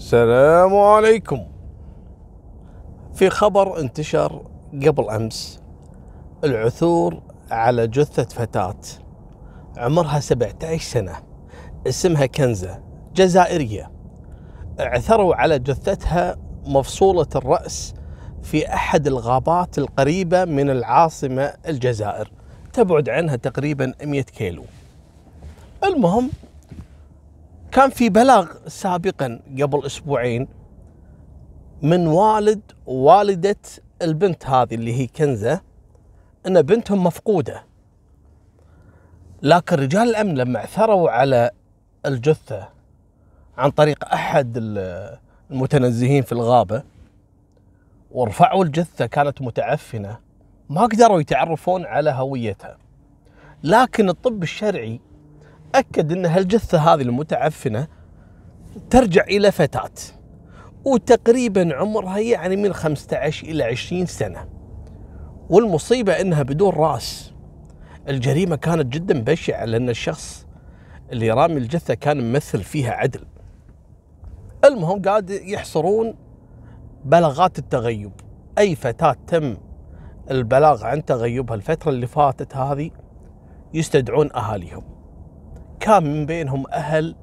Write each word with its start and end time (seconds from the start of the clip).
السلام 0.00 0.76
عليكم. 0.76 1.46
في 3.14 3.30
خبر 3.30 3.80
انتشر 3.80 4.42
قبل 4.86 5.10
أمس. 5.10 5.60
العثور 6.44 7.22
على 7.50 7.86
جثة 7.86 8.24
فتاة. 8.24 8.80
عمرها 9.76 10.20
17 10.20 10.82
سنة. 10.82 11.12
اسمها 11.86 12.26
كنزة. 12.26 12.82
جزائرية. 13.14 13.90
عثروا 14.78 15.34
على 15.34 15.58
جثتها 15.58 16.36
مفصولة 16.66 17.28
الرأس 17.36 17.94
في 18.42 18.74
أحد 18.74 19.06
الغابات 19.06 19.78
القريبة 19.78 20.44
من 20.44 20.70
العاصمة 20.70 21.52
الجزائر. 21.68 22.30
تبعد 22.72 23.08
عنها 23.08 23.36
تقريبا 23.36 23.92
100 24.04 24.22
كيلو. 24.22 24.64
المهم 25.84 26.30
كان 27.72 27.90
في 27.90 28.08
بلاغ 28.08 28.46
سابقا 28.66 29.40
قبل 29.60 29.86
أسبوعين 29.86 30.48
من 31.82 32.06
والد 32.06 32.60
ووالده 32.86 33.56
البنت 34.02 34.46
هذه 34.46 34.74
اللي 34.74 34.94
هي 34.94 35.06
كنزة 35.06 35.60
إن 36.46 36.62
بنتهم 36.62 37.04
مفقودة. 37.04 37.64
لكن 39.42 39.76
رجال 39.76 40.08
الأمن 40.08 40.34
لما 40.34 40.58
عثروا 40.58 41.10
على 41.10 41.50
الجثة 42.06 42.68
عن 43.58 43.70
طريق 43.70 44.04
أحد 44.12 44.52
المتنزهين 45.50 46.22
في 46.22 46.32
الغابة 46.32 46.82
ورفعوا 48.10 48.64
الجثة 48.64 49.06
كانت 49.06 49.42
متعفنة 49.42 50.18
ما 50.70 50.82
قدروا 50.82 51.20
يتعرفون 51.20 51.84
على 51.86 52.10
هويتها. 52.10 52.78
لكن 53.64 54.08
الطب 54.08 54.42
الشرعي 54.42 55.00
أكد 55.74 56.12
أن 56.12 56.26
هالجثة 56.26 56.78
هذه 56.78 57.02
المتعفنة 57.02 57.86
ترجع 58.90 59.24
إلى 59.24 59.52
فتاة 59.52 59.90
وتقريبا 60.84 61.74
عمرها 61.76 62.18
يعني 62.18 62.56
من 62.56 62.72
15 62.72 63.46
إلى 63.46 63.64
20 63.64 64.06
سنة. 64.06 64.48
والمصيبة 65.50 66.20
أنها 66.20 66.42
بدون 66.42 66.72
رأس. 66.72 67.32
الجريمة 68.08 68.56
كانت 68.56 68.86
جدا 68.86 69.20
بشعة 69.20 69.64
لأن 69.64 69.88
الشخص 69.88 70.46
اللي 71.12 71.30
رامي 71.30 71.56
الجثة 71.56 71.94
كان 71.94 72.30
ممثل 72.30 72.62
فيها 72.62 72.92
عدل. 72.92 73.24
المهم 74.64 75.02
قاعد 75.02 75.30
يحصرون 75.30 76.14
بلاغات 77.04 77.58
التغيب. 77.58 78.12
أي 78.58 78.74
فتاة 78.74 79.16
تم 79.26 79.56
البلاغ 80.30 80.84
عن 80.84 81.04
تغيبها 81.04 81.54
الفترة 81.54 81.90
اللي 81.90 82.06
فاتت 82.06 82.56
هذه 82.56 82.90
يستدعون 83.74 84.32
أهاليهم. 84.36 84.99
كان 85.80 86.02
من 86.02 86.26
بينهم 86.26 86.64
أهل 86.72 87.16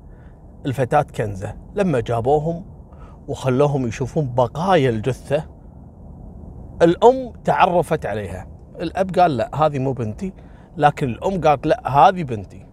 الفتاة 0.66 1.02
كنزة. 1.02 1.56
لما 1.76 2.00
جابوهم 2.00 2.66
وخلوهم 3.28 3.88
يشوفون 3.88 4.34
بقايا 4.34 4.90
الجثة 4.90 5.44
الأم 6.82 7.34
تعرفت 7.44 8.06
عليها. 8.06 8.48
الأب 8.82 9.20
قال 9.20 9.38
لا 9.38 9.66
هذه 9.66 9.80
مو 9.80 9.94
بنتي. 9.94 10.34
لكن 10.78 11.10
الأم 11.10 11.42
قالت 11.42 11.68
لا 11.68 11.90
هذه 11.90 12.24
بنتي. 12.24 12.66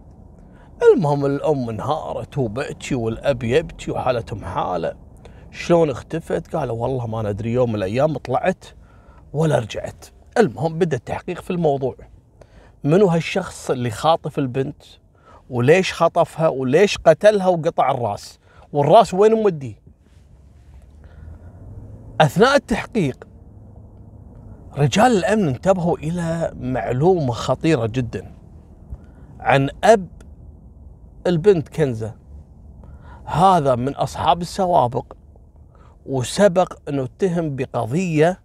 المهم 0.93 1.25
الأم 1.25 1.69
انهارت 1.69 2.37
وبكي 2.37 2.95
والأب 2.95 3.43
يبكي 3.43 3.91
وحالتهم 3.91 4.45
حالة. 4.45 4.95
شلون 5.51 5.89
اختفت؟ 5.89 6.55
قالوا 6.55 6.81
والله 6.81 7.07
ما 7.07 7.21
ندري 7.21 7.53
يوم 7.53 7.69
من 7.69 7.75
الأيام 7.75 8.17
طلعت 8.17 8.65
ولا 9.33 9.59
رجعت. 9.59 10.05
المهم 10.37 10.77
بدأ 10.77 10.97
التحقيق 10.97 11.41
في 11.41 11.51
الموضوع. 11.51 11.95
منو 12.83 13.07
هالشخص 13.07 13.71
اللي 13.71 13.89
خاطف 13.89 14.39
البنت؟ 14.39 14.83
وليش 15.49 15.93
خطفها 15.93 16.47
وليش 16.47 16.97
قتلها 16.97 17.47
وقطع 17.47 17.91
الراس؟ 17.91 18.39
والراس 18.73 19.13
وين 19.13 19.33
موديه 19.33 19.75
أثناء 22.21 22.55
التحقيق 22.55 23.27
رجال 24.77 25.17
الأمن 25.17 25.47
انتبهوا 25.47 25.97
إلى 25.97 26.51
معلومة 26.59 27.31
خطيرة 27.31 27.85
جدا 27.85 28.31
عن 29.39 29.69
أب 29.83 30.07
البنت 31.27 31.69
كنزة. 31.69 32.15
هذا 33.25 33.75
من 33.75 33.95
أصحاب 33.95 34.41
السوابق 34.41 35.13
وسبق 36.05 36.79
انه 36.89 37.03
اتهم 37.03 37.55
بقضية 37.55 38.39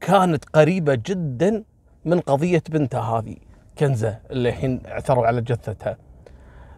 كانت 0.00 0.44
قريبة 0.44 0.94
جدا 0.94 1.64
من 2.04 2.20
قضية 2.20 2.62
بنته 2.70 3.00
هذه. 3.00 3.36
كنزة 3.78 4.18
اللي 4.30 4.48
الحين 4.48 4.82
اعثروا 4.86 5.26
على 5.26 5.40
جثتها. 5.40 5.98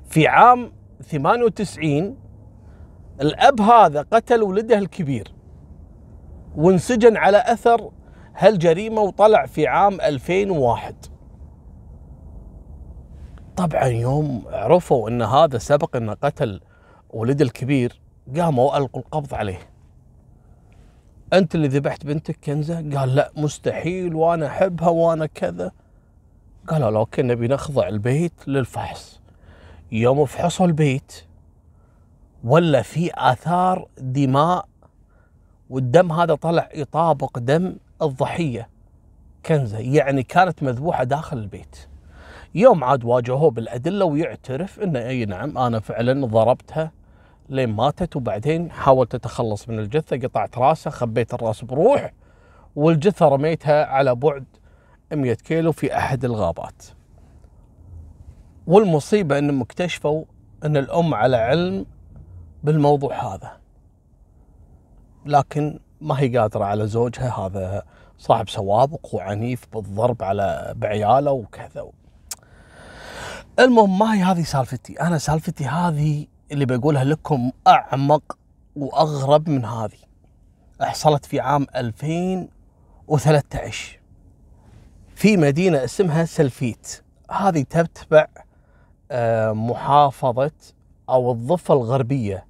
في 0.04 0.26
عام 0.26 0.72
98 1.03 2.16
الأب 3.20 3.60
هذا 3.60 4.03
قتل 4.03 4.42
ولده 4.42 4.78
الكبير. 4.78 5.32
وانسجن 6.56 7.16
على 7.16 7.38
أثر 7.38 7.91
هالجريمة 8.34 9.00
وطلع 9.03 9.47
في 9.47 9.66
عام 9.66 10.00
2001 10.00 10.94
طبعا 13.56 13.84
يوم 13.84 14.42
عرفوا 14.47 15.08
إن 15.08 15.22
هذا 15.22 15.58
سبق 15.58 15.97
إنه 15.97 16.12
قتل 16.12 16.60
ولد 17.10 17.41
الكبير 17.41 18.00
قاموا 18.37 18.76
ألقوا 18.78 19.03
القبض 19.03 19.34
عليه. 19.34 19.58
أنت 21.32 21.54
اللي 21.54 21.69
ذبحت 21.69 22.06
بنتك 22.06 22.38
كنزة؟ 22.44 22.98
قال 22.98 23.14
لا 23.14 23.31
مستحيل 23.37 24.14
وأنا 24.14 24.47
أحبها 24.47 24.88
وأنا 24.88 25.26
كذا. 25.26 25.72
قالوا 26.69 26.91
له 26.91 26.99
أوكي 26.99 27.23
نبي 27.23 27.49
نخضع 27.49 27.89
البيت 27.89 28.33
للفحص 28.47 29.21
يوم 29.93 30.25
فحصوا 30.25 30.67
البيت 30.67 31.25
ولا 32.45 32.83
في 32.83 33.11
آثار 33.15 33.89
دماء 33.99 34.69
والدم 35.71 36.12
هذا 36.12 36.34
طلع 36.34 36.69
يطابق 36.75 37.39
دم 37.39 37.77
الضحية 38.03 38.69
كنزة 39.47 39.79
يعني 39.79 40.23
كانت 40.23 40.62
مذبوحة 40.62 41.05
داخل 41.05 41.39
البيت. 41.39 41.77
يوم 42.55 42.85
عاد 42.85 43.05
واجهوه 43.05 43.50
بالأدلة 43.50 44.05
ويعترف 44.05 44.81
إنه 44.81 44.99
أي 44.99 45.25
نعم 45.25 45.59
أنا 45.59 45.81
فعلا 45.81 46.27
ضربتها 46.27 46.93
لين 47.49 47.69
ماتت 47.69 48.17
وبعدين 48.17 48.71
حاولت 48.71 49.15
اتخلص 49.15 49.69
من 49.69 49.79
الجثة 49.79 50.17
قطعت 50.17 50.59
راسها 50.59 50.91
خبيت 50.91 51.35
الراس 51.35 51.65
بروح 51.65 52.12
والجثة 52.77 53.29
رميتها 53.29 53.85
على 53.85 54.15
بعد 54.15 54.45
100 55.12 55.34
كيلو 55.34 55.72
في 55.72 55.96
أحد 55.96 56.24
الغابات. 56.24 56.82
والمصيبة 58.66 59.38
انهم 59.38 59.60
اكتشفوا 59.60 60.24
إن 60.64 60.76
الأم 60.76 61.14
على 61.14 61.36
علم 61.36 61.86
بالموضوع 62.62 63.34
هذا. 63.34 63.52
لكن 65.26 65.80
ما 66.00 66.20
هي 66.20 66.38
قادرة 66.38 66.64
على 66.64 66.86
زوجها 66.86 67.30
هذا 67.30 67.82
صاحب 68.19 68.48
سوابق 68.48 69.14
وعنيف 69.14 69.66
بالضرب 69.72 70.22
على 70.22 70.72
بعياله 70.76 71.30
وكذا. 71.30 71.90
المهم 73.58 73.98
ما 73.98 74.14
هي 74.14 74.22
هذه 74.22 74.42
سالفتي؟ 74.42 75.00
أنا 75.00 75.19
سالفتي 75.19 75.66
هذه 75.66 76.26
اللي 76.52 76.66
بقولها 76.66 77.04
لكم 77.04 77.52
أعمق 77.66 78.38
وأغرب 78.76 79.48
من 79.48 79.64
هذه. 79.64 79.98
حصلت 80.80 81.25
في 81.25 81.40
عام 81.40 81.66
2013 81.76 83.98
في 85.19 85.37
مدينة 85.37 85.84
اسمها 85.84 86.25
سلفيت. 86.25 87.03
هذه 87.31 87.62
تتبع 87.62 88.27
آه، 89.11 89.53
محافظة 89.53 90.51
أو 91.09 91.33
الضفة 91.33 91.75
الغربية 91.75 92.47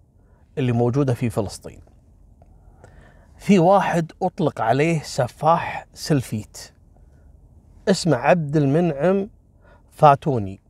اللي 0.59 0.73
موجودة 0.73 1.15
في 1.15 1.31
فلسطين. 1.31 1.81
في 3.37 3.59
واحد 3.59 4.13
أطلق 4.23 4.61
عليه 4.61 5.03
سفاح 5.03 5.87
سلفيت. 5.95 6.73
اسمه 7.89 8.17
عبد 8.17 8.57
المنعم 8.57 9.29
فاتوني. 9.91 10.61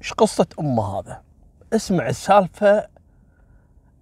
إيش 0.00 0.12
قصة 0.12 0.46
أمه 0.60 0.98
هذا؟ 0.98 1.22
اسمع 1.72 2.08
السالفة 2.08 2.88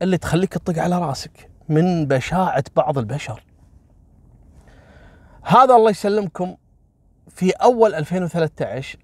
اللي 0.02 0.18
تخليك 0.18 0.52
تطق 0.52 0.82
على 0.82 0.98
راسك 0.98 1.50
من 1.68 2.06
بشاعة 2.06 2.64
بعض 2.76 2.98
البشر. 2.98 3.44
هذا 5.42 5.74
الله 5.74 5.90
يسلمكم. 5.90 6.56
في 7.28 7.50
أول 7.50 7.94
2013 7.94 8.98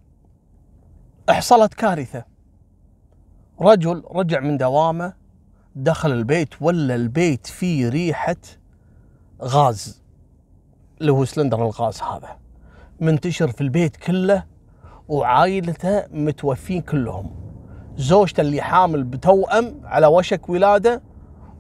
حصلت 1.30 1.74
كارثة. 1.74 2.24
رجل 3.60 4.04
رجع 4.10 4.40
من 4.40 4.56
دوامة 4.56 5.12
دخل 5.76 6.12
البيت 6.12 6.62
ولا 6.62 6.94
البيت 6.94 7.46
فيه 7.46 7.88
ريحة 7.88 8.36
غاز 9.42 10.02
اللي 11.00 11.12
هو 11.12 11.24
سلندر 11.24 11.64
الغاز 11.64 12.02
هذا. 12.02 12.38
منتشر 13.00 13.48
في 13.48 13.60
البيت 13.60 13.96
كله 13.96 14.44
وعائلته 15.08 16.06
متوفين 16.10 16.82
كلهم. 16.82 17.30
زوجته 17.96 18.40
اللي 18.40 18.62
حامل 18.62 19.04
بتوأم 19.04 19.80
على 19.84 20.06
وشك 20.06 20.48
ولادة 20.48 21.02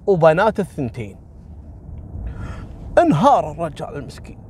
وبنات 0.06 0.60
الثنتين. 0.60 1.16
انهار 2.98 3.52
الرجال 3.52 3.96
المسكين. 3.96 4.47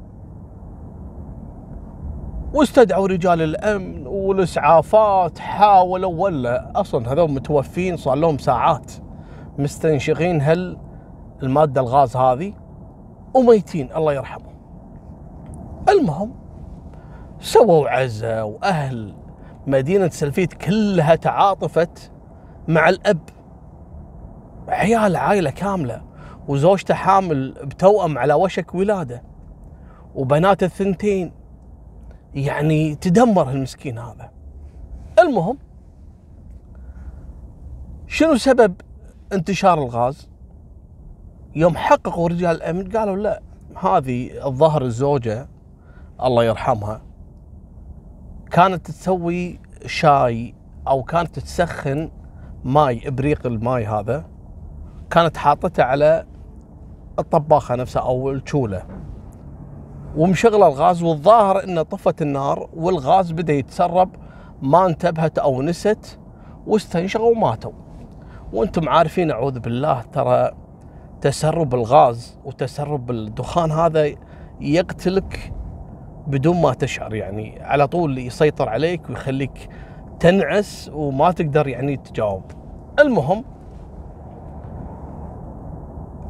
واستدعوا 2.55 3.09
رجال 3.09 3.43
الأمن 3.43 4.07
والإسعافات 4.07 5.39
حاولوا 5.39 6.15
ولا 6.25 6.73
أصلا 6.81 7.13
هذول 7.13 7.31
متوفين 7.31 7.97
صار 7.97 8.15
لهم 8.15 8.39
ساعات 8.39 8.93
مستنشقين 9.59 10.41
هل 10.43 10.79
المادة 11.43 11.81
الغاز 11.81 12.17
هذه؟ 12.17 12.53
وميتين 13.35 13.89
الله 13.97 14.13
يرحمهم 14.13 14.55
المهم 15.89 16.35
سووا 17.41 17.89
عزة 17.89 18.45
وأهل 18.45 19.15
مدينة 19.67 20.09
سلفيت 20.09 20.55
كلها 20.55 21.15
تعاطفت 21.15 22.11
مع 22.69 22.89
الأب. 22.89 23.19
عيال 24.69 25.17
عائلة 25.17 25.51
كاملة 25.51 26.03
وزوجته 26.49 26.95
حامل 26.95 27.53
بتوأم 27.53 28.19
على 28.19 28.35
وشك 28.35 28.75
ولادة 28.75 29.23
وبنات 30.15 30.63
الثنتين. 30.63 31.38
يعني 32.35 32.95
تدمر 32.95 33.51
المسكين 33.51 33.99
هذا. 33.99 34.31
المهم 35.19 35.59
شنو 38.07 38.37
سبب 38.37 38.75
انتشار 39.33 39.79
الغاز؟ 39.79 40.29
يوم 41.55 41.77
حققوا 41.77 42.29
رجال 42.29 42.57
الأمن 42.57 42.91
قالوا 42.91 43.17
لا 43.17 43.43
هذه 43.83 44.47
الظاهر 44.47 44.83
الزوجة 44.83 45.49
الله 46.23 46.45
يرحمها 46.45 47.03
كانت 48.51 48.87
تسوي 48.87 49.61
شاي 49.87 50.55
أو 50.89 51.03
كانت 51.03 51.39
تسخن 51.39 52.11
ماي 52.65 53.09
إبريق 53.09 53.47
الماي 53.47 53.87
هذا 53.87 54.25
كانت 55.11 55.37
حاطته 55.37 55.83
على 55.83 56.27
الطباخة 57.19 57.75
نفسها 57.75 58.03
أو 58.03 58.31
الشولة. 58.31 58.87
ومشغله 60.17 60.67
الغاز 60.67 61.03
والظاهر 61.03 61.65
إنه 61.65 61.83
طفت 61.83 62.23
النار 62.23 62.69
والغاز 62.77 63.33
بدأ 63.33 63.53
يتسرب 63.53 64.11
ما 64.63 64.87
انتبهت 64.87 65.39
أو 65.39 65.63
نست 65.63 66.19
واستنشقوا 66.67 67.31
وماتوا. 67.31 67.73
وأنتم 68.53 68.89
عارفين 68.89 69.31
أعوذ 69.31 69.59
بالله 69.59 70.01
ترى 70.01 70.51
تسرب 71.21 71.75
الغاز 71.75 72.39
وتسرب 72.45 73.11
الدخان 73.11 73.73
هذا 73.73 74.11
يقتلك 74.61 75.53
بدون 76.27 76.61
ما 76.61 76.75
تشعر. 76.75 77.15
يعني 77.15 77.63
على 77.63 77.87
طول 77.87 78.19
يسيطر 78.19 78.69
عليك 78.69 79.11
ويخليك 79.11 79.69
تنعس 80.21 80.91
وما 80.95 81.31
تقدر 81.31 81.69
يعني 81.69 81.97
تجاوب. 81.97 82.43
المهم 82.99 83.45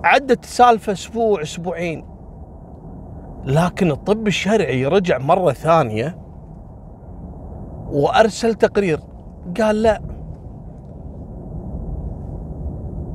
عدت 0.04 0.44
السالفة 0.44 0.92
أسبوع 0.92 1.42
أسبوعين. 1.42 2.17
لكن 3.44 3.90
الطب 3.90 4.26
الشرعي 4.26 4.86
رجع 4.86 5.18
مرة 5.18 5.52
ثانية 5.52 6.18
وأرسل 7.86 8.54
تقرير. 8.54 9.00
قال 9.60 9.82
لا. 9.82 10.02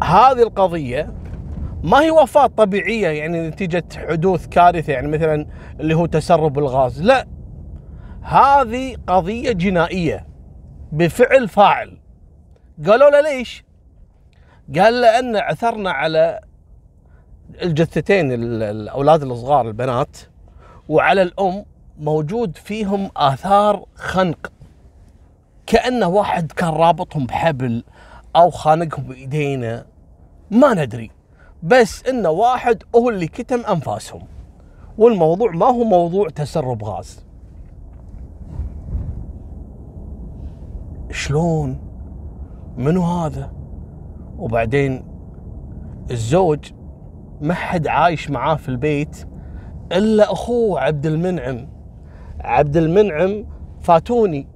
هذه 0.04 0.44
القضية 0.44 1.14
ما 1.84 2.02
هي 2.02 2.12
وفاة 2.12 2.48
طبيعية 2.48 3.08
يعني 3.08 3.48
نتيجة 3.48 3.84
حدوث 3.96 4.48
كارثة 4.48 4.94
يعني 4.94 5.08
مثلا 5.08 5.48
اللي 5.80 5.94
هو 5.94 6.06
تسرب 6.06 6.60
الغاز. 6.60 7.02
لا. 7.02 7.28
هذه 8.22 8.96
قضية 9.08 9.52
جنائية 9.52 10.28
بفعل 10.92 11.48
فاعل. 11.48 11.98
قالوا 12.88 13.10
له 13.10 13.22
ليش؟ 13.22 13.66
قال 14.76 15.02
لأن 15.02 15.36
عثرنا 15.36 15.92
على 15.92 16.40
الجثتين 17.62 18.32
الأولاد 18.32 19.24
الصغار 19.24 19.68
البنات 19.68 20.18
وعلى 20.90 21.22
الأم 21.22 21.66
موجود 22.00 22.58
فيهم 22.58 23.10
آثار 23.18 23.86
خنق. 23.96 24.52
كأنه 25.66 26.08
واحد 26.08 26.52
كان 26.52 26.70
رابطهم 26.70 27.26
بحبل 27.26 27.84
أو 28.36 28.50
خانقهم 28.50 29.04
بإيدينا 29.04 29.86
ما 30.52 30.74
ندري. 30.74 31.12
بس 31.64 32.06
إنه 32.06 32.30
واحد 32.30 32.84
هو 32.96 33.10
اللي 33.10 33.28
كتم 33.28 33.66
أنفاسهم 33.66 34.22
والموضوع 34.98 35.52
ما 35.52 35.66
هو 35.66 35.84
موضوع 35.84 36.30
تسرب 36.30 36.84
غاز. 36.84 37.26
شلون؟ 41.12 41.80
منو 42.78 43.04
هذا؟ 43.04 43.52
وبعدين 44.38 45.06
الزوج 46.12 46.72
ما 47.44 47.54
حد 47.54 47.88
عايش 47.88 48.30
معاه 48.32 48.56
في 48.56 48.70
البيت 48.70 49.28
إلا 49.92 50.32
أخوه 50.32 50.80
عبد 50.80 51.06
المنعم. 51.06 51.68
عبد 52.40 52.78
المنعم 52.78 53.46
فاتوني. 53.82 54.48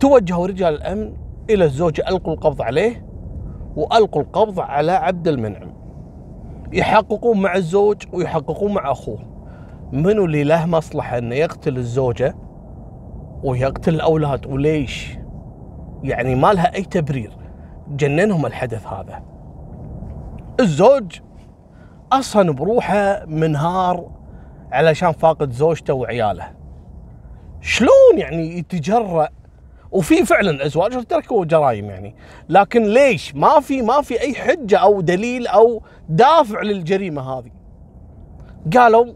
توجهوا 0.00 0.46
رجال 0.46 0.74
الأمن 0.74 1.12
إلى 1.50 1.64
الزوج 1.64 2.00
ألقوا 2.00 2.34
القبض 2.34 2.62
عليه 2.62 3.06
وألقوا 3.76 4.22
القبض 4.22 4.60
على 4.60 4.92
عبد 4.92 5.28
المنعم. 5.28 5.72
يحققون 6.72 7.40
مع 7.40 7.56
الزوج 7.56 8.02
ويحققون 8.12 8.74
مع 8.74 8.90
أخوه. 8.92 9.18
منو 9.92 10.24
اللي 10.24 10.44
له 10.44 10.66
مصلحة 10.66 11.18
إنه 11.18 11.34
يقتل 11.34 11.76
الزوجة 11.76 12.34
ويقتل 13.44 13.94
الأولاد؟ 13.94 14.46
وليش؟ 14.46 15.18
يعني 16.02 16.34
ما 16.34 16.52
لها 16.52 16.74
أي 16.74 16.82
تبرير. 16.82 17.32
جننهم 17.88 18.46
الحدث 18.46 18.86
هذا. 18.86 19.35
الزوج 20.60 21.20
أصلا 22.12 22.52
بروحه 22.52 23.24
منهار 23.26 24.10
علشان 24.72 25.12
فاقد 25.12 25.50
زوجته 25.50 25.94
وعياله. 25.94 26.52
شلون 27.60 28.18
يعني 28.18 28.58
يتجرأ؟ 28.58 29.28
وفي 29.92 30.24
فعلا 30.24 30.66
أزواج 30.66 30.94
ارتكبوا 30.94 31.44
جرائم 31.44 31.84
يعني. 31.84 32.14
لكن 32.48 32.82
ليش؟ 32.82 33.34
ما 33.34 33.60
في 33.60 33.82
ما 33.82 34.02
في 34.02 34.20
أي 34.20 34.34
حجة 34.34 34.78
أو 34.78 35.00
دليل 35.00 35.46
أو 35.46 35.82
دافع 36.08 36.62
للجريمة 36.62 37.22
هذه. 37.22 37.50
قالوا 38.76 39.12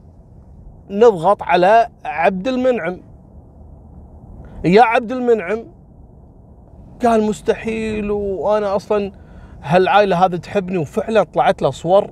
نضغط 0.90 1.42
على 1.42 1.88
عبد 2.04 2.48
المنعم. 2.48 3.00
يا 4.64 4.82
عبد 4.82 5.12
المنعم 5.12 5.64
قال 7.02 7.22
مستحيل 7.22 8.10
وأنا 8.10 8.76
أصلا 8.76 9.12
هالعائله 9.62 10.24
هذه 10.24 10.36
تحبني؟ 10.36 10.78
وفعلا 10.78 11.22
طلعت 11.22 11.62
له 11.62 11.70
صور 11.70 12.10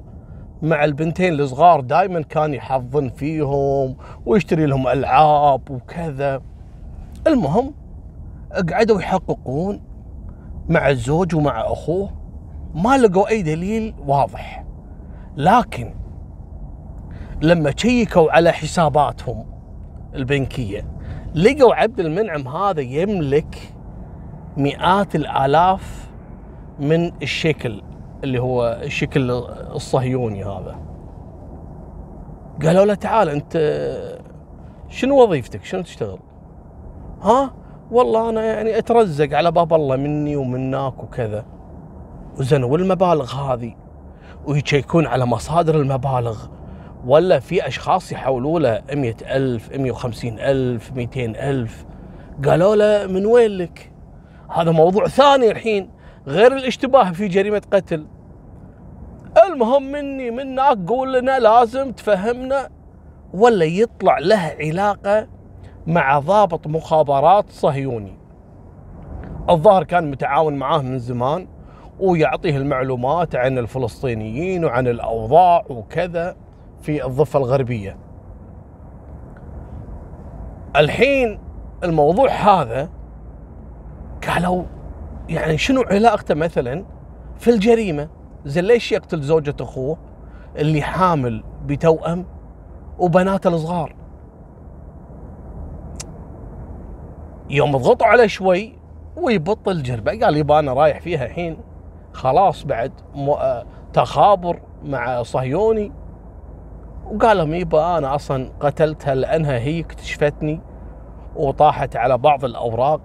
مع 0.62 0.84
البنتين 0.84 1.32
الصغار 1.32 1.80
دائما 1.80 2.22
كان 2.22 2.54
يحضن 2.54 3.08
فيهم 3.08 3.96
ويشتري 4.26 4.66
لهم 4.66 4.88
ألعاب 4.88 5.70
وكذا. 5.70 6.42
المهم 7.26 7.74
قعدوا 8.72 9.00
يحققون 9.00 9.80
مع 10.68 10.88
الزوج 10.88 11.34
ومع 11.34 11.60
أخوه 11.60 12.10
ما 12.74 12.98
لقوا 12.98 13.28
أي 13.28 13.42
دليل 13.42 13.94
واضح. 14.06 14.64
لكن 15.37 15.94
لما 17.42 17.73
شيكوا 17.76 18.32
على 18.32 18.52
حساباتهم 18.52 19.46
البنكية 20.14 20.87
لقوا 21.34 21.75
عبد 21.75 22.00
المنعم 22.00 22.49
هذا 22.49 22.80
يملك 22.80 23.73
مئات 24.56 25.14
الآلاف 25.16 26.07
من 26.80 27.12
الشكل 27.23 27.82
اللي 28.25 28.38
هو 28.38 28.80
الشكل 28.82 29.30
الصهيوني 29.75 30.44
هذا. 30.44 30.78
قالوا 32.62 32.85
له 32.85 32.94
تعال 32.94 33.28
انت 33.28 33.56
شنو 34.88 35.23
وظيفتك؟ 35.23 35.64
شنو 35.64 35.82
تشتغل؟ 35.82 36.18
ها؟ 37.23 37.54
والله 37.90 38.30
أنا 38.30 38.44
يعني 38.44 38.78
أترزق 38.78 39.37
على 39.37 39.50
باب 39.50 39.75
الله 39.75 39.97
مني 39.97 40.37
ومناك 40.37 41.04
وكذا. 41.04 41.44
وزين 42.38 42.64
والمبالغ 42.64 43.35
هذه؟ 43.35 43.75
ويشيكون 44.47 45.06
على 45.06 45.26
مصادر 45.26 45.80
المبالغ؟ 45.80 46.38
ولا 47.06 47.38
في 47.38 47.66
أشخاص 47.66 48.12
يحولوا 48.12 48.61
له 48.61 48.82
100 48.94 49.14
ألف 49.23 49.76
150 49.76 50.38
ألف 50.38 50.92
200 50.92 51.20
ألف؟ 51.20 51.85
قالوا 52.44 52.76
له 52.76 53.12
من 53.12 53.26
وين 53.26 53.50
لك؟ 53.50 53.92
هذا 54.49 54.70
موضوع 54.70 55.08
ثاني 55.08 55.50
الحين. 55.50 55.90
غير 56.28 56.52
الاشتباه 56.52 57.12
في 57.12 57.28
جريمة 57.28 57.62
قتل. 57.73 58.06
المهم 59.47 59.92
مني 59.92 60.30
منك 60.30 60.78
قول 60.88 61.12
لنا 61.12 61.38
لازم 61.38 61.92
تفهمنا 61.92 62.68
ولا 63.35 63.64
يطلع 63.64 64.18
له 64.18 64.56
علاقة 64.61 65.28
مع 65.87 66.18
ضابط 66.18 66.66
مخابرات 66.66 67.50
صهيوني. 67.50 68.18
الظاهر 69.50 69.85
كان 69.85 70.11
متعاون 70.11 70.54
معاه 70.54 70.82
من 70.82 70.99
زمان 70.99 71.49
ويعطيه 72.00 72.56
المعلومات 72.56 73.37
عن 73.37 73.58
الفلسطينيين 73.58 74.64
وعن 74.64 74.88
الأوضاع 74.88 75.64
وكذا 75.70 76.37
في 76.80 77.06
الضفة 77.06 77.38
الغربية. 77.38 77.97
الحين 80.76 81.38
الموضوع 81.85 82.28
هذا 82.28 82.88
قالوا 84.28 84.64
يعني 85.28 85.58
شنو 85.58 85.82
علاقته 85.82 86.35
مثلا 86.35 86.85
في 87.38 87.50
الجريمة؟ 87.50 88.08
زين 88.44 88.64
ليش 88.64 88.92
يقتل 88.92 89.20
زوجة 89.23 89.54
أخوه 89.61 89.99
اللي 90.56 90.82
حامل 90.82 91.44
بتوأم 91.66 92.26
وبناته 92.99 93.49
الصغار؟ 93.49 93.94
يوم 97.50 97.76
ضغطوا 97.76 98.06
عليه 98.06 98.26
شوي 98.26 98.78
ويبطل 99.16 99.82
جربه 99.82 100.20
قال 100.25 100.37
يبا 100.37 100.58
أنا 100.58 100.73
رايح 100.73 101.00
فيها 101.00 101.26
الحين. 101.26 101.58
خلاص 102.12 102.64
بعد. 102.64 102.92
آه، 103.16 103.66
تخابر 103.92 104.61
مع 104.85 105.23
صهيوني. 105.23 105.92
وقال 107.12 107.37
لهم 107.37 107.54
يبا 107.54 107.99
أنا 107.99 108.14
أصلا 108.14 108.50
قتلتها 108.61 109.14
لأنها 109.14 109.58
هي 109.58 109.80
اكتشفتني 109.80 110.61
وطاحت 111.37 111.97
على 111.97 112.18
بعض 112.18 112.44
الأوراق. 112.44 113.00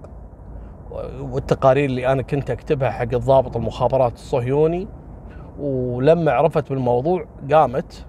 والتقارير 1.20 1.84
اللي 1.84 2.12
أنا 2.12 2.22
كنت 2.22 2.50
أكتبها 2.50 2.90
حق 2.90 3.14
الضابط 3.14 3.56
المخابرات 3.56 4.12
الصهيوني 4.12 4.88
ولما 5.58 6.32
عرفت 6.32 6.68
بالموضوع 6.70 7.24
قامت 7.52 8.06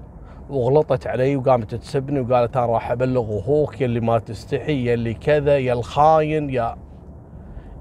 وغلطت 0.49 1.07
علي 1.07 1.35
وقامت 1.35 1.75
تسبني 1.75 2.19
وقالت 2.19 2.57
أنا 2.57 2.65
راح 2.65 2.91
أبلغ 2.91 3.39
أخوك 3.39 3.83
اللي 3.83 3.99
ما 3.99 4.19
تستحي 4.19 4.85
يا 4.85 4.93
اللي 4.93 5.13
كذا 5.13 5.57
يا 5.57 5.73
الخاين 5.73 6.49
يا 6.49 6.75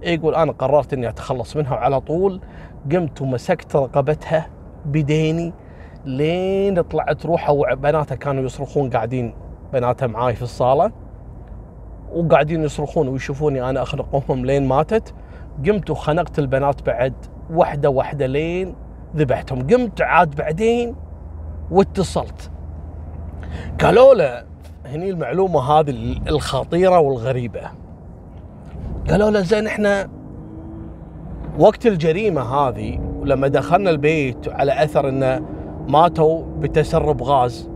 يقول 0.03 0.35
أنا 0.35 0.53
قررت 0.53 0.93
إني 0.93 1.09
أتخلص 1.09 1.57
منها 1.57 1.73
وعلى 1.73 2.01
طول. 2.01 2.41
قمت 2.93 3.23
ومسكت 3.23 3.77
رقبتها 3.77 4.47
بديني 4.87 5.53
لين 6.05 6.83
طلعت 6.83 7.27
روحها 7.27 7.51
وبناتها 7.51 8.15
كانوا 8.15 8.45
يصرخون 8.45 8.91
قاعدين 8.91 9.35
بناتها 9.73 10.07
معاي 10.07 10.35
في 10.35 10.43
الصالة. 10.43 10.93
وقاعدين 12.15 12.63
يصرخون 12.63 13.09
ويشوفوني 13.09 13.71
أنا 13.71 13.83
اخنقهم 13.83 14.47
لين 14.47 14.69
ماتت. 14.69 15.15
قمت 15.67 15.91
وخنقت 15.91 16.39
البنات 16.39 16.83
بعد 16.83 17.15
واحدة 17.51 17.91
واحدة 17.91 18.27
لين 18.27 18.75
ذبحتهم. 19.17 19.67
قمت 19.67 20.01
عاد 20.01 20.35
بعدين 20.35 20.95
واتصلت. 21.71 22.51
قالوا 23.81 24.15
له 24.15 24.45
هني 24.87 25.11
المعلومة 25.11 25.61
هذه 25.61 26.17
الخطيرة 26.29 26.99
والغريبة. 26.99 27.61
قالوا 29.11 29.31
له 29.31 29.41
زين 29.41 29.67
إحنا 29.67 30.09
وقت 31.59 31.87
الجريمة 31.87 32.41
هذه 32.43 33.01
ولما 33.19 33.49
دخلنا 33.49 33.91
البيت 33.91 34.49
على 34.49 34.85
أثر 34.85 35.09
إنه 35.09 35.43
ماتوا 35.89 36.45
بتسرب 36.59 37.23
غاز 37.23 37.69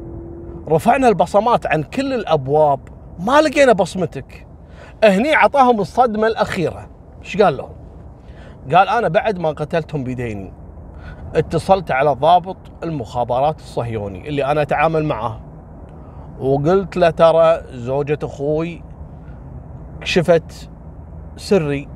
رفعنا 0.69 1.09
البصمات 1.09 1.67
عن 1.67 1.83
كل 1.83 2.13
الأبواب 2.13 2.81
ما 3.19 3.41
لقينا 3.41 3.73
بصمتك. 3.73 4.47
هني 5.05 5.35
عطاهم 5.35 5.81
الصدمة 5.81 6.27
الأخيرة. 6.27 6.89
إيش 7.23 7.37
قال 7.37 7.57
لهم؟ 7.57 7.73
قال 8.75 8.89
أنا 8.89 9.09
بعد 9.09 9.39
ما 9.39 9.49
قتلتهم 9.49 10.05
بيديني 10.05 10.53
اتصلت 11.35 11.91
على 11.91 12.11
ضابط 12.11 12.57
المخابرات 12.83 13.59
الصهيوني 13.61 14.29
اللي 14.29 14.45
أنا 14.45 14.63
أتعامل 14.63 15.05
معاه 15.05 15.41
وقلت 16.41 16.97
له 16.97 17.11
ترى 17.11 17.61
زوجة 17.73 18.19
أخوي 18.23 18.83
كشفت 20.01 20.71
سري 21.37 21.89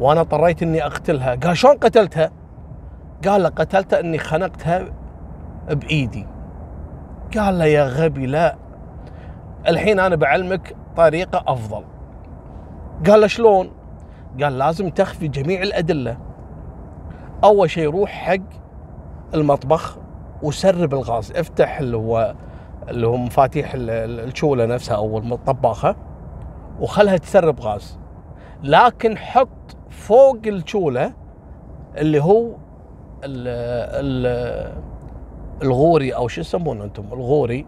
وأنا 0.00 0.20
اضطريت 0.20 0.62
إني 0.62 0.86
أقتلها. 0.86 1.34
قال 1.34 1.56
شلون 1.56 1.76
قتلتها؟ 1.76 2.30
قال 3.28 3.42
له 3.42 3.48
قتلتها 3.48 4.00
إني 4.00 4.18
خنقتها 4.18 4.84
بإيدي. 5.70 6.26
قال 7.38 7.58
له 7.58 7.64
يا 7.64 7.84
غبي 7.84 8.26
لا. 8.26 8.56
الحين 9.66 10.00
أنا 10.00 10.16
بعلمك 10.16 10.76
طريقة 10.96 11.44
أفضل. 11.46 11.84
قال 13.06 13.20
له 13.20 13.26
شلون؟ 13.26 13.70
قال 14.42 14.58
لازم 14.58 14.88
تخفي 14.90 15.28
جميع 15.28 15.62
الأدلة. 15.62 16.18
أول 17.44 17.70
شيء 17.70 17.90
روح 17.90 18.10
حق 18.10 18.42
المطبخ 19.34 19.98
وسرب 20.42 20.94
الغاز. 20.94 21.32
افتح 21.32 21.78
اللي 21.78 21.96
هو 21.96 22.34
اللي 22.88 23.06
هو 23.06 23.16
مفاتيح 23.16 23.72
الشولة 23.74 24.66
نفسها 24.66 24.96
أو 24.96 25.18
الطباخة 25.18 25.96
وخلها 26.80 27.16
تسرب 27.16 27.60
غاز. 27.60 27.98
لكن 28.62 29.18
حط 29.18 29.76
فوق 29.90 30.38
الشعلة 30.46 31.12
اللي 31.96 32.22
هو 32.22 32.46
ال 33.24 33.48
ال 33.94 34.78
الغوري 35.62 36.14
أو 36.14 36.28
شو 36.28 36.40
يسمونه 36.40 36.84
أنتم؟ 36.84 37.04
الغوري. 37.12 37.66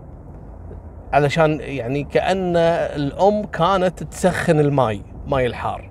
علشان 1.12 1.60
يعني 1.60 2.04
كأن 2.04 2.56
الأم 2.56 3.44
كانت 3.44 4.02
تسخن 4.02 4.60
الماي 4.60 5.02
ماي 5.26 5.46
الحار. 5.46 5.90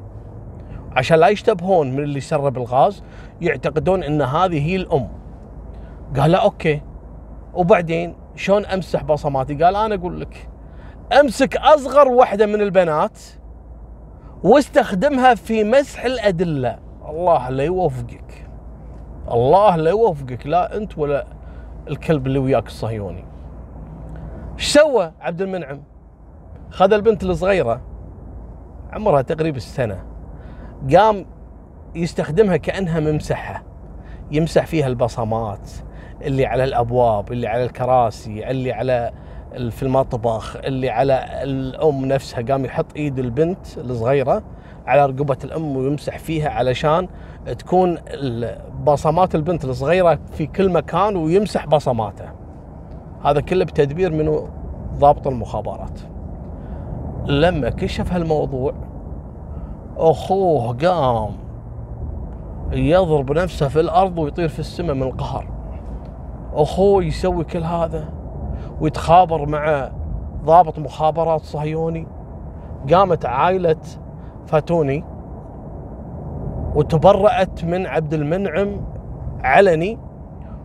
عشان 0.91 1.19
لا 1.19 1.27
يشتبهون 1.27 1.91
من 1.91 2.03
اللي 2.03 2.19
سرب 2.19 2.57
الغاز 2.57 3.03
يعتقدون 3.41 4.03
إن 4.03 4.21
هذه 4.21 4.67
هي 4.67 4.75
الأم. 4.75 5.07
قال 6.17 6.35
okay. 6.35 6.81
وبعدين 7.53 8.15
شلون 8.35 8.65
أمسح 8.65 9.03
بصماتي؟ 9.03 9.63
قال 9.63 9.75
أنا 9.75 9.95
أقول 9.95 10.21
لك 10.21 10.49
أمسك 11.19 11.57
أصغر 11.57 12.07
واحدة 12.07 12.45
من 12.45 12.61
البنات 12.61 13.19
واستخدمها 14.43 15.35
في 15.35 15.63
مسح 15.63 16.05
الأدلة. 16.05 16.79
الله 17.09 17.49
لا 17.49 17.63
يوفقك. 17.63 18.47
الله 19.31 19.75
لا 19.75 19.89
يوفقك 19.89 20.47
لا 20.47 20.77
أنت 20.77 20.97
ولا 20.97 21.27
الكلب 21.87 22.27
اللي 22.27 22.39
وياك 22.39 22.67
الصهيوني 22.67 23.28
إيش 24.59 24.73
سوى 24.73 25.11
عبد 25.21 25.41
المنعم؟ 25.41 25.81
خذ 26.69 26.93
البنت 26.93 27.23
الصغيرة 27.23 27.81
عمرها 28.91 29.21
تقريبا 29.21 29.57
السنة 29.57 30.03
قام 30.95 31.25
يستخدمها 31.95 32.57
كأنها 32.57 32.99
ممسحة 32.99 33.63
يمسح 34.31 34.65
فيها 34.65 34.87
البصمات 34.87 35.71
اللي 36.21 36.45
على 36.45 36.63
الأبواب 36.63 37.31
اللي 37.31 37.47
على 37.47 37.63
الكراسي 37.63 38.51
اللي 38.51 38.71
على 38.71 39.11
في 39.51 39.83
المطبخ 39.83 40.55
اللي 40.55 40.89
على 40.89 41.43
الأم 41.43 42.05
نفسها 42.05 42.41
قام 42.41 42.65
يحط 42.65 42.95
إيد 42.95 43.19
البنت 43.19 43.77
الصغيرة 43.77 44.43
على 44.87 45.05
رقبة 45.05 45.37
الأم 45.43 45.77
ويمسح 45.77 46.17
فيها 46.17 46.49
علشان 46.49 47.07
تكون 47.59 47.97
بصمات 48.83 49.35
البنت 49.35 49.65
الصغيرة 49.65 50.19
في 50.31 50.47
كل 50.47 50.69
مكان 50.71 51.15
ويمسح 51.15 51.65
بصماته. 51.65 52.38
هذا 53.23 53.41
كله 53.41 53.65
بتدبير 53.65 54.11
من 54.11 54.39
ضابط 54.99 55.27
المخابرات. 55.27 55.99
لما 57.25 57.69
كشف 57.69 58.13
هالموضوع 58.13 58.73
أخوه 59.97 60.73
قام 60.73 61.31
يضرب 62.71 63.31
نفسه 63.31 63.67
في 63.67 63.79
الأرض 63.79 64.17
ويطير 64.17 64.47
في 64.47 64.59
السماء 64.59 64.95
من 64.95 65.03
القهر. 65.03 65.47
أخوه 66.53 67.03
يسوي 67.03 67.43
كل 67.43 67.63
هذا 67.63 68.09
ويتخابر 68.81 69.49
مع 69.49 69.91
ضابط 70.45 70.79
مخابرات 70.79 71.41
صهيوني. 71.41 72.07
قامت 72.93 73.25
عائلة 73.25 73.75
فاتوني 74.45 75.03
وتبرأت 76.75 77.65
من 77.65 77.87
عبد 77.87 78.13
المنعم 78.13 78.81
علني 79.43 79.97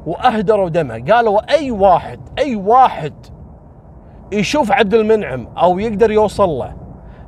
وأهدروا 0.07 0.69
دمه. 0.69 1.05
قالوا 1.13 1.55
أي 1.55 1.71
واحد 1.71 2.21
أي 2.39 2.57
واحد 2.57 3.13
يشوف 4.33 4.73
عبد 4.73 4.95
المنعم 4.95 5.49
أو 5.59 5.79
يقدر 5.79 6.11
يوصل 6.11 6.49
له 6.49 6.75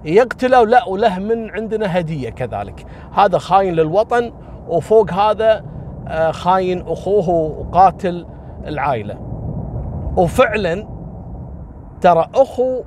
يقتله 0.05 0.67
لا 0.67 0.89
وله 0.89 1.19
من 1.19 1.51
عندنا 1.51 1.99
هدية 1.99 2.31
كذلك. 2.31 2.87
هذا 3.13 3.39
خاين 3.39 3.75
للوطن 3.75 4.33
وفوق 4.69 5.13
هذا 5.13 5.65
آه، 6.09 6.31
خاين 6.31 6.85
أخوه 6.89 7.29
وقاتل 7.29 8.27
العائلة. 8.67 9.19
وفعلا 10.17 10.87
ترى 12.01 12.27
أخو 12.35 12.83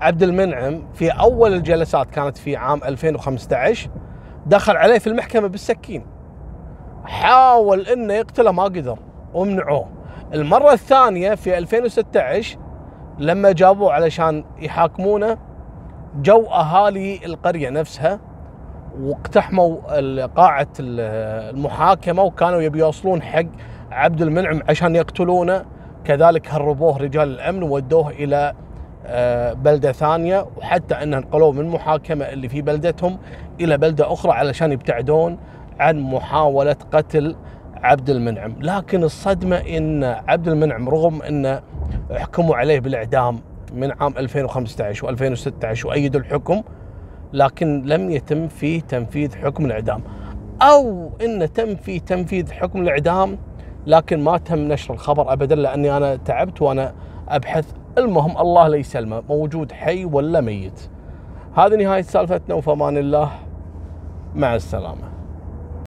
عبد 0.00 0.22
المنعم 0.22 0.82
في 0.94 1.10
أول 1.10 1.52
الجلسات 1.52 2.10
كانت 2.10 2.36
في 2.38 2.56
عام 2.56 2.80
2015 2.84 3.90
دخل 4.46 4.76
عليه 4.76 4.98
في 4.98 5.06
المحكمة 5.06 5.48
بالسكين. 5.48 6.11
حاول 7.04 7.80
إنه 7.80 8.14
يقتله 8.14 8.52
ما 8.52 8.62
قدر 8.64 8.98
ومنعوه 9.34 9.88
المرة 10.34 10.72
الثانية 10.72 11.34
في 11.34 11.58
2016 11.58 12.58
لما 13.18 13.52
جابوه 13.52 13.92
علشان 13.92 14.44
يحاكمونه 14.58 15.38
جو 16.22 16.46
أهالي 16.46 17.26
القرية 17.26 17.70
نفسها 17.70 18.20
واقتحموا 19.00 20.26
قاعة 20.26 20.68
المحاكمة 20.80 22.22
وكانوا 22.22 22.60
يبي 22.60 22.78
يوصلون 22.78 23.22
حق 23.22 23.44
عبد 23.90 24.22
المنعم 24.22 24.60
عشان 24.68 24.96
يقتلونه. 24.96 25.64
كذلك 26.04 26.50
هربوه 26.50 26.98
رجال 26.98 27.28
الأمن 27.28 27.62
وودوه 27.62 28.10
إلى 28.10 28.54
آه، 29.06 29.52
بلدة 29.52 29.92
ثانية 29.92 30.46
وحتى 30.56 30.94
انه 30.94 31.18
نقلوه 31.18 31.52
من 31.52 31.68
محاكمة 31.68 32.24
اللي 32.24 32.48
في 32.48 32.62
بلدتهم 32.62 33.18
إلى 33.60 33.78
بلدة 33.78 34.12
أخرى 34.12 34.32
علشان 34.32 34.72
يبتعدون. 34.72 35.38
عن 35.80 36.00
محاولة 36.00 36.76
قتل 36.92 37.36
عبد 37.74 38.10
المنعم، 38.10 38.54
لكن 38.60 39.02
الصدمة 39.02 39.56
إن 39.56 40.04
عبد 40.04 40.48
المنعم 40.48 40.88
رغم 40.88 41.22
انه 41.22 41.62
حكموا 42.10 42.56
عليه 42.56 42.80
بالإعدام 42.80 43.40
من 43.74 43.92
عام 44.00 44.14
2015 44.18 45.16
و2016 45.16 45.84
وايدوا 45.84 46.20
الحكم 46.20 46.62
لكن 47.32 47.82
لم 47.82 48.10
يتم 48.10 48.48
فيه 48.48 48.80
تنفيذ 48.80 49.36
حكم 49.36 49.64
الإعدام. 49.66 50.02
أو 50.62 51.10
انه 51.24 51.46
تم 51.46 51.74
فيه 51.74 52.00
تنفيذ 52.00 52.52
حكم 52.52 52.82
الإعدام 52.82 53.38
لكن 53.86 54.24
ما 54.24 54.38
تم 54.38 54.58
نشر 54.58 54.94
الخبر 54.94 55.32
ابدا 55.32 55.54
لأني 55.54 55.96
أنا 55.96 56.16
تعبت 56.16 56.62
وأنا 56.62 56.94
أبحث. 57.28 57.72
المهم 57.98 58.38
الله 58.38 58.68
لا 58.68 58.76
يسلمه 58.76 59.22
موجود 59.28 59.72
حي 59.72 60.04
ولا 60.04 60.40
ميت. 60.40 60.80
هذه 61.56 61.76
نهاية 61.76 62.02
سالفتنا 62.02 62.54
وفمان 62.54 62.96
الله. 62.96 63.30
مع 64.34 64.54
السلامة. 64.54 65.11